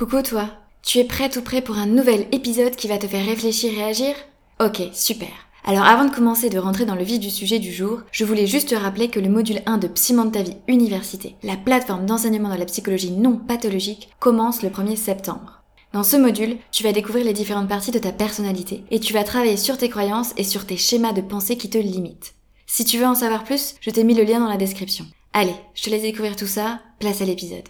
[0.00, 0.48] Coucou toi,
[0.82, 3.84] tu es prête ou prêt pour un nouvel épisode qui va te faire réfléchir et
[3.84, 4.14] agir?
[4.58, 5.28] Ok, super.
[5.62, 8.46] Alors avant de commencer de rentrer dans le vif du sujet du jour, je voulais
[8.46, 12.48] juste te rappeler que le module 1 de Piment ta vie Université, la plateforme d'enseignement
[12.48, 15.62] de la psychologie non pathologique, commence le 1er septembre.
[15.92, 19.22] Dans ce module, tu vas découvrir les différentes parties de ta personnalité et tu vas
[19.22, 22.32] travailler sur tes croyances et sur tes schémas de pensée qui te limitent.
[22.66, 25.04] Si tu veux en savoir plus, je t'ai mis le lien dans la description.
[25.34, 27.68] Allez, je te laisse découvrir tout ça, place à l'épisode.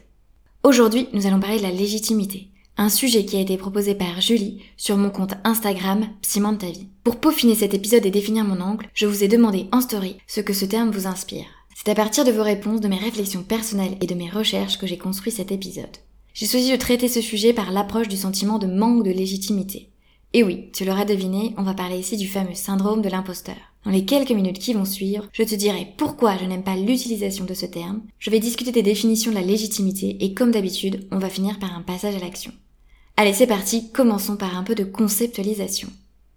[0.62, 4.62] Aujourd'hui, nous allons parler de la légitimité, un sujet qui a été proposé par Julie
[4.76, 6.58] sur mon compte Instagram Piment.
[7.02, 10.42] Pour peaufiner cet épisode et définir mon angle, je vous ai demandé en story ce
[10.42, 11.46] que ce terme vous inspire.
[11.74, 14.86] C'est à partir de vos réponses, de mes réflexions personnelles et de mes recherches que
[14.86, 15.96] j'ai construit cet épisode.
[16.34, 19.89] J'ai choisi de traiter ce sujet par l'approche du sentiment de manque de légitimité.
[20.32, 23.56] Et oui, tu l'auras deviné, on va parler ici du fameux syndrome de l'imposteur.
[23.84, 27.44] Dans les quelques minutes qui vont suivre, je te dirai pourquoi je n'aime pas l'utilisation
[27.46, 31.18] de ce terme, je vais discuter des définitions de la légitimité et comme d'habitude, on
[31.18, 32.52] va finir par un passage à l'action.
[33.16, 35.88] Allez, c'est parti, commençons par un peu de conceptualisation.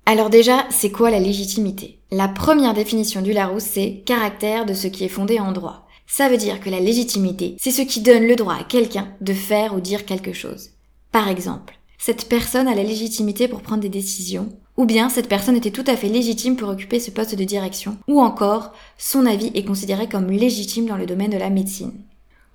[0.08, 2.00] Alors déjà, c'est quoi la légitimité?
[2.10, 5.88] La première définition du Larousse, c'est caractère de ce qui est fondé en droit.
[6.08, 9.34] Ça veut dire que la légitimité, c'est ce qui donne le droit à quelqu'un de
[9.34, 10.72] faire ou dire quelque chose.
[11.12, 15.56] Par exemple, cette personne a la légitimité pour prendre des décisions, ou bien cette personne
[15.56, 19.52] était tout à fait légitime pour occuper ce poste de direction, ou encore son avis
[19.56, 21.94] est considéré comme légitime dans le domaine de la médecine.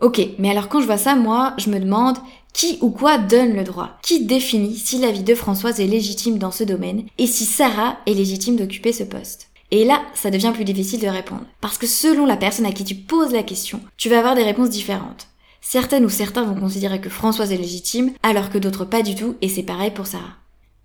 [0.03, 2.19] Ok, mais alors quand je vois ça, moi, je me demande
[2.53, 3.97] qui ou quoi donne le droit?
[4.03, 8.13] Qui définit si l'avis de Françoise est légitime dans ce domaine et si Sarah est
[8.13, 9.49] légitime d'occuper ce poste?
[9.71, 11.47] Et là, ça devient plus difficile de répondre.
[11.63, 14.45] Parce que selon la personne à qui tu poses la question, tu vas avoir des
[14.45, 15.29] réponses différentes.
[15.61, 19.37] Certaines ou certains vont considérer que Françoise est légitime, alors que d'autres pas du tout,
[19.43, 20.37] et c'est pareil pour Sarah.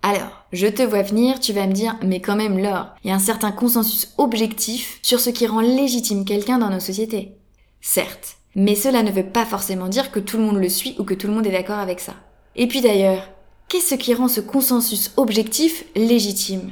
[0.02, 3.12] Alors, je te vois venir, tu vas me dire, mais quand même Laure, il y
[3.12, 7.38] a un certain consensus objectif sur ce qui rend légitime quelqu'un dans nos sociétés.
[7.80, 11.06] Certes, mais cela ne veut pas forcément dire que tout le monde le suit ou
[11.06, 12.14] que tout le monde est d'accord avec ça.
[12.56, 13.30] Et puis d'ailleurs,
[13.70, 16.72] qu'est-ce qui rend ce consensus objectif légitime?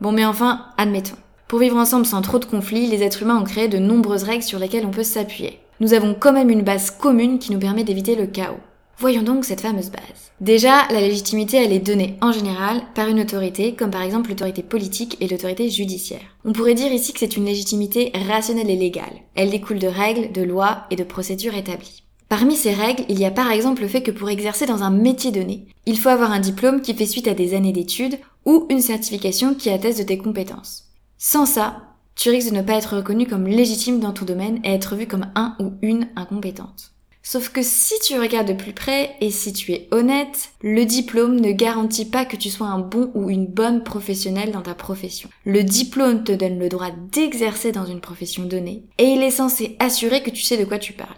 [0.00, 1.16] Bon mais enfin, admettons.
[1.48, 4.42] Pour vivre ensemble sans trop de conflits, les êtres humains ont créé de nombreuses règles
[4.42, 5.60] sur lesquelles on peut s'appuyer.
[5.82, 8.60] Nous avons quand même une base commune qui nous permet d'éviter le chaos.
[8.98, 10.30] Voyons donc cette fameuse base.
[10.40, 14.62] Déjà, la légitimité, elle est donnée en général par une autorité, comme par exemple l'autorité
[14.62, 16.20] politique et l'autorité judiciaire.
[16.44, 19.22] On pourrait dire ici que c'est une légitimité rationnelle et légale.
[19.34, 22.04] Elle découle de règles, de lois et de procédures établies.
[22.28, 24.90] Parmi ces règles, il y a par exemple le fait que pour exercer dans un
[24.90, 28.68] métier donné, il faut avoir un diplôme qui fait suite à des années d'études ou
[28.70, 30.84] une certification qui atteste de tes compétences.
[31.18, 34.72] Sans ça, tu risques de ne pas être reconnu comme légitime dans ton domaine et
[34.72, 36.92] être vu comme un ou une incompétente.
[37.24, 41.38] Sauf que si tu regardes de plus près et si tu es honnête, le diplôme
[41.38, 45.28] ne garantit pas que tu sois un bon ou une bonne professionnelle dans ta profession.
[45.44, 49.76] Le diplôme te donne le droit d'exercer dans une profession donnée et il est censé
[49.78, 51.10] assurer que tu sais de quoi tu parles.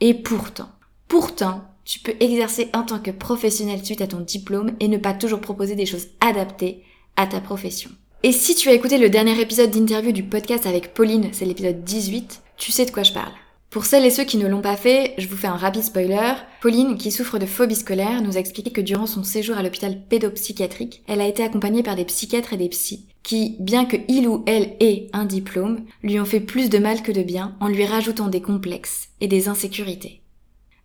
[0.00, 0.68] Et pourtant,
[1.06, 5.14] pourtant, tu peux exercer en tant que professionnel suite à ton diplôme et ne pas
[5.14, 6.82] toujours proposer des choses adaptées
[7.16, 7.90] à ta profession.
[8.22, 11.84] Et si tu as écouté le dernier épisode d'interview du podcast avec Pauline, c'est l'épisode
[11.84, 13.32] 18, tu sais de quoi je parle.
[13.70, 16.34] Pour celles et ceux qui ne l'ont pas fait, je vous fais un rapide spoiler.
[16.60, 20.02] Pauline, qui souffre de phobie scolaire, nous a expliqué que durant son séjour à l'hôpital
[20.06, 24.28] pédopsychiatrique, elle a été accompagnée par des psychiatres et des psys, qui, bien que il
[24.28, 27.68] ou elle ait un diplôme, lui ont fait plus de mal que de bien en
[27.68, 30.20] lui rajoutant des complexes et des insécurités.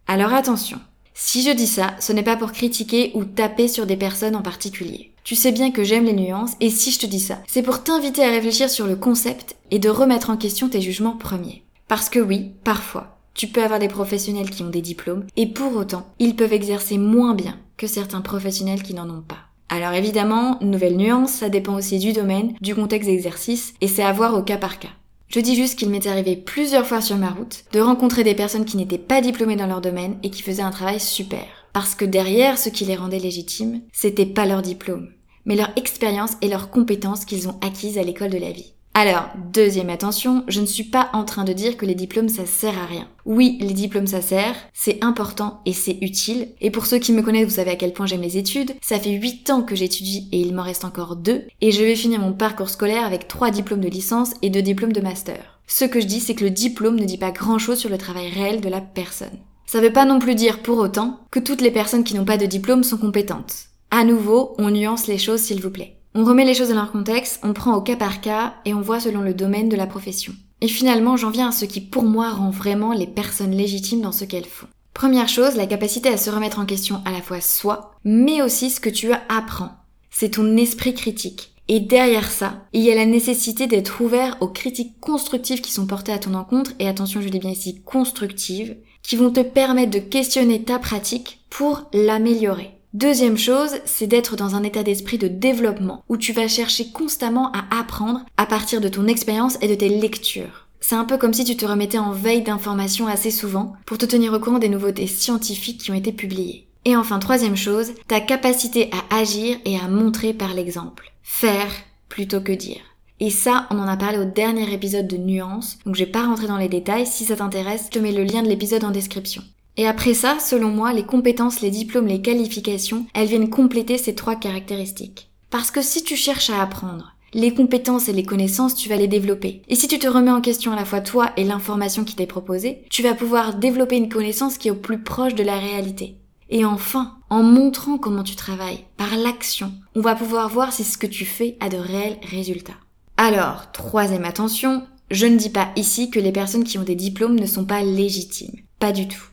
[0.07, 0.79] Alors attention,
[1.13, 4.41] si je dis ça, ce n'est pas pour critiquer ou taper sur des personnes en
[4.41, 5.14] particulier.
[5.25, 7.81] Tu sais bien que j'aime les nuances et si je te dis ça, c'est pour
[7.81, 11.63] t'inviter à réfléchir sur le concept et de remettre en question tes jugements premiers.
[11.87, 15.75] Parce que oui, parfois, tu peux avoir des professionnels qui ont des diplômes et pour
[15.75, 19.39] autant, ils peuvent exercer moins bien que certains professionnels qui n'en ont pas.
[19.69, 24.13] Alors évidemment, nouvelle nuance, ça dépend aussi du domaine, du contexte d'exercice et c'est à
[24.13, 24.93] voir au cas par cas.
[25.27, 28.65] Je dis juste qu'il m'est arrivé plusieurs fois sur ma route de rencontrer des personnes
[28.65, 31.47] qui n'étaient pas diplômées dans leur domaine et qui faisaient un travail super.
[31.73, 35.09] Parce que derrière ce qui les rendait légitimes, c'était pas leur diplôme,
[35.45, 38.75] mais leur expérience et leurs compétences qu'ils ont acquises à l'école de la vie.
[38.97, 42.45] Alors, deuxième attention, je ne suis pas en train de dire que les diplômes ça
[42.45, 43.09] sert à rien.
[43.25, 46.47] Oui, les diplômes ça sert, c'est important et c'est utile.
[46.61, 48.71] Et pour ceux qui me connaissent, vous savez à quel point j'aime les études.
[48.81, 51.43] Ça fait 8 ans que j'étudie et il m'en reste encore 2.
[51.59, 54.93] Et je vais finir mon parcours scolaire avec 3 diplômes de licence et 2 diplômes
[54.93, 55.59] de master.
[55.67, 57.97] Ce que je dis, c'est que le diplôme ne dit pas grand chose sur le
[57.97, 59.39] travail réel de la personne.
[59.65, 62.37] Ça veut pas non plus dire pour autant que toutes les personnes qui n'ont pas
[62.37, 63.65] de diplôme sont compétentes.
[63.91, 65.97] À nouveau, on nuance les choses s'il vous plaît.
[66.13, 68.81] On remet les choses dans leur contexte, on prend au cas par cas et on
[68.81, 70.33] voit selon le domaine de la profession.
[70.61, 74.11] Et finalement, j'en viens à ce qui pour moi rend vraiment les personnes légitimes dans
[74.11, 74.67] ce qu'elles font.
[74.93, 78.69] Première chose, la capacité à se remettre en question à la fois soi, mais aussi
[78.69, 79.71] ce que tu apprends.
[80.09, 81.51] C'est ton esprit critique.
[81.67, 85.87] Et derrière ça, il y a la nécessité d'être ouvert aux critiques constructives qui sont
[85.87, 89.91] portées à ton encontre, et attention, je dis bien ici constructives, qui vont te permettre
[89.91, 92.74] de questionner ta pratique pour l'améliorer.
[92.95, 97.51] Deuxième chose, c'est d'être dans un état d'esprit de développement où tu vas chercher constamment
[97.51, 100.69] à apprendre à partir de ton expérience et de tes lectures.
[100.79, 104.05] C'est un peu comme si tu te remettais en veille d'informations assez souvent pour te
[104.05, 106.69] tenir au courant des nouveautés scientifiques qui ont été publiées.
[106.85, 111.11] Et enfin, troisième chose, ta capacité à agir et à montrer par l'exemple.
[111.21, 111.73] Faire
[112.07, 112.79] plutôt que dire.
[113.19, 116.25] Et ça, on en a parlé au dernier épisode de Nuance, donc je vais pas
[116.25, 118.91] rentrer dans les détails, si ça t'intéresse, je te mets le lien de l'épisode en
[118.91, 119.43] description.
[119.77, 124.15] Et après ça, selon moi, les compétences, les diplômes, les qualifications, elles viennent compléter ces
[124.15, 125.29] trois caractéristiques.
[125.49, 129.09] Parce que si tu cherches à apprendre, les compétences et les connaissances, tu vas les
[129.09, 129.61] développer.
[129.67, 132.25] Et si tu te remets en question à la fois toi et l'information qui t'est
[132.25, 136.15] proposée, tu vas pouvoir développer une connaissance qui est au plus proche de la réalité.
[136.49, 140.97] Et enfin, en montrant comment tu travailles, par l'action, on va pouvoir voir si ce
[140.97, 142.79] que tu fais a de réels résultats.
[143.17, 147.39] Alors, troisième attention, je ne dis pas ici que les personnes qui ont des diplômes
[147.39, 148.55] ne sont pas légitimes.
[148.79, 149.23] Pas du tout.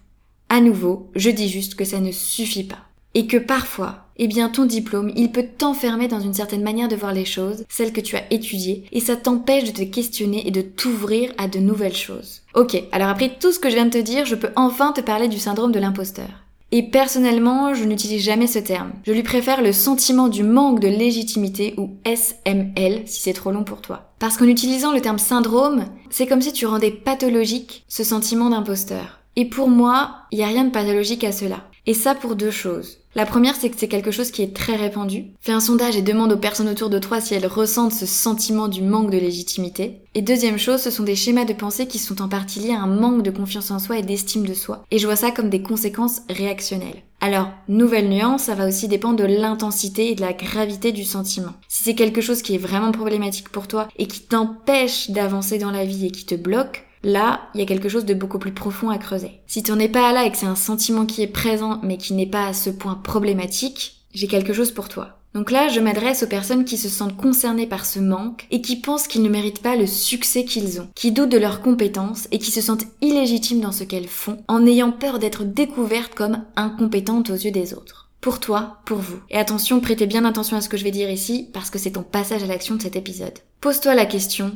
[0.55, 2.81] À nouveau, je dis juste que ça ne suffit pas.
[3.15, 6.95] Et que parfois, eh bien ton diplôme, il peut t'enfermer dans une certaine manière de
[6.95, 10.51] voir les choses, celle que tu as étudiée, et ça t'empêche de te questionner et
[10.51, 12.43] de t'ouvrir à de nouvelles choses.
[12.55, 15.01] Ok, alors après tout ce que je viens de te dire, je peux enfin te
[15.01, 16.29] parler du syndrome de l'imposteur.
[16.71, 18.93] Et personnellement, je n'utilise jamais ce terme.
[19.07, 23.65] Je lui préfère le sentiment du manque de légitimité ou SML si c'est trop long
[23.65, 24.13] pour toi.
[24.19, 29.22] Parce qu'en utilisant le terme syndrome, c'est comme si tu rendais pathologique ce sentiment d'imposteur.
[29.37, 31.64] Et pour moi, il n'y a rien de pathologique à cela.
[31.87, 32.99] Et ça pour deux choses.
[33.14, 35.26] La première, c'est que c'est quelque chose qui est très répandu.
[35.40, 38.69] Fais un sondage et demande aux personnes autour de toi si elles ressentent ce sentiment
[38.69, 40.00] du manque de légitimité.
[40.14, 42.81] Et deuxième chose, ce sont des schémas de pensée qui sont en partie liés à
[42.81, 44.84] un manque de confiance en soi et d'estime de soi.
[44.90, 47.02] Et je vois ça comme des conséquences réactionnelles.
[47.20, 51.52] Alors, nouvelle nuance, ça va aussi dépendre de l'intensité et de la gravité du sentiment.
[51.69, 55.70] Si c'est quelque chose qui est vraiment problématique pour toi et qui t'empêche d'avancer dans
[55.70, 58.53] la vie et qui te bloque, Là, il y a quelque chose de beaucoup plus
[58.53, 59.41] profond à creuser.
[59.47, 61.97] Si tu n'en es pas là et que c'est un sentiment qui est présent mais
[61.97, 65.19] qui n'est pas à ce point problématique, j'ai quelque chose pour toi.
[65.35, 68.77] Donc là, je m'adresse aux personnes qui se sentent concernées par ce manque et qui
[68.77, 72.39] pensent qu'ils ne méritent pas le succès qu'ils ont, qui doutent de leurs compétences et
[72.39, 77.31] qui se sentent illégitimes dans ce qu'elles font en ayant peur d'être découvertes comme incompétentes
[77.31, 78.11] aux yeux des autres.
[78.21, 79.19] Pour toi, pour vous.
[79.31, 81.93] Et attention, prêtez bien attention à ce que je vais dire ici parce que c'est
[81.93, 83.39] ton passage à l'action de cet épisode.
[83.61, 84.53] Pose-toi la question,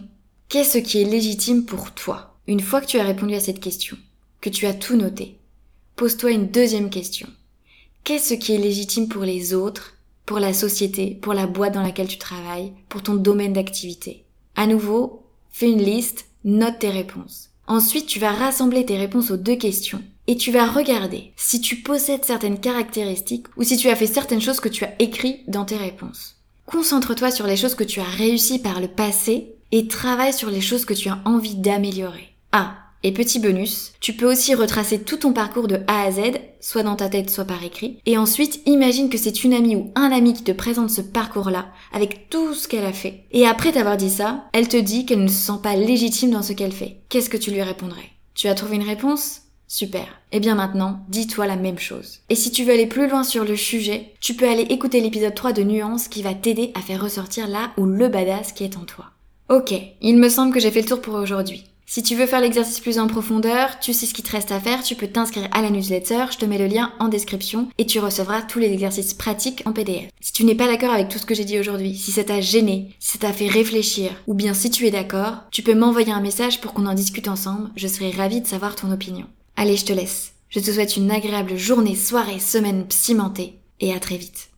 [0.50, 2.35] qu'est-ce qui est légitime pour toi?
[2.46, 3.96] Une fois que tu as répondu à cette question,
[4.40, 5.38] que tu as tout noté,
[5.96, 7.28] pose-toi une deuxième question.
[8.04, 9.94] Qu'est-ce qui est légitime pour les autres,
[10.24, 14.24] pour la société, pour la boîte dans laquelle tu travailles, pour ton domaine d'activité?
[14.54, 17.50] À nouveau, fais une liste, note tes réponses.
[17.66, 21.76] Ensuite, tu vas rassembler tes réponses aux deux questions et tu vas regarder si tu
[21.76, 25.64] possèdes certaines caractéristiques ou si tu as fait certaines choses que tu as écrites dans
[25.64, 26.36] tes réponses.
[26.66, 30.60] Concentre-toi sur les choses que tu as réussi par le passé et travaille sur les
[30.60, 32.35] choses que tu as envie d'améliorer.
[32.52, 36.20] Ah, et petit bonus, tu peux aussi retracer tout ton parcours de A à Z,
[36.60, 37.98] soit dans ta tête, soit par écrit.
[38.04, 41.66] Et ensuite, imagine que c'est une amie ou un ami qui te présente ce parcours-là,
[41.92, 43.24] avec tout ce qu'elle a fait.
[43.30, 46.42] Et après t'avoir dit ça, elle te dit qu'elle ne se sent pas légitime dans
[46.42, 46.96] ce qu'elle fait.
[47.08, 48.10] Qu'est-ce que tu lui répondrais?
[48.34, 49.42] Tu as trouvé une réponse?
[49.68, 50.02] Super.
[50.32, 52.20] Et eh bien maintenant, dis-toi la même chose.
[52.28, 55.34] Et si tu veux aller plus loin sur le sujet, tu peux aller écouter l'épisode
[55.34, 58.76] 3 de Nuance qui va t'aider à faire ressortir là où le badass qui est
[58.76, 59.06] en toi.
[59.48, 61.64] Ok, il me semble que j'ai fait le tour pour aujourd'hui.
[61.88, 64.58] Si tu veux faire l'exercice plus en profondeur, tu sais ce qu'il te reste à
[64.58, 67.86] faire, tu peux t'inscrire à la newsletter, je te mets le lien en description et
[67.86, 70.10] tu recevras tous les exercices pratiques en PDF.
[70.20, 72.40] Si tu n'es pas d'accord avec tout ce que j'ai dit aujourd'hui, si ça t'a
[72.40, 76.10] gêné, si ça t'a fait réfléchir, ou bien si tu es d'accord, tu peux m'envoyer
[76.10, 79.26] un message pour qu'on en discute ensemble, je serai ravie de savoir ton opinion.
[79.54, 80.32] Allez, je te laisse.
[80.48, 84.48] Je te souhaite une agréable journée, soirée, semaine cimentée et à très vite.